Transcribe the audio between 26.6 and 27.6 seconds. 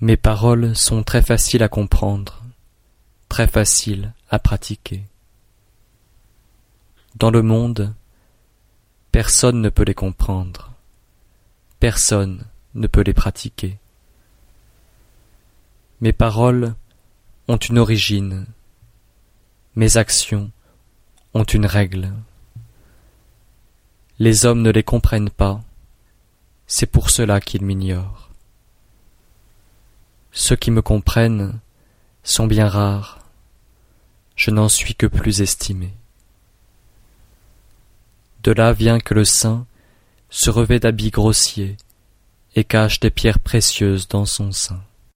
c'est pour cela